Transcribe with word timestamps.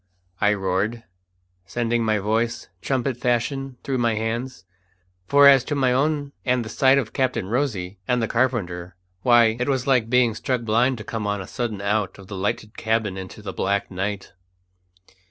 I 0.39 0.55
roared, 0.55 1.03
sending 1.67 2.03
my 2.03 2.17
voice, 2.17 2.69
trumpet 2.81 3.17
fashion, 3.17 3.77
through 3.83 3.99
my 3.99 4.15
hands; 4.15 4.65
for 5.27 5.47
as 5.47 5.63
to 5.65 5.75
my 5.75 5.93
own 5.93 6.31
and 6.43 6.65
the 6.65 6.69
sight 6.69 6.97
of 6.97 7.13
Captain 7.13 7.45
Rosy 7.45 7.99
and 8.07 8.19
the 8.19 8.27
carpenter, 8.27 8.95
why, 9.21 9.57
it 9.59 9.69
was 9.69 9.85
like 9.85 10.09
being 10.09 10.33
struck 10.33 10.61
blind 10.63 10.97
to 10.97 11.03
come 11.03 11.27
on 11.27 11.39
a 11.39 11.45
sudden 11.45 11.81
out 11.83 12.17
of 12.17 12.25
the 12.29 12.35
lighted 12.35 12.75
cabin 12.77 13.15
into 13.15 13.43
the 13.43 13.53
black 13.53 13.91
night. 13.91 14.33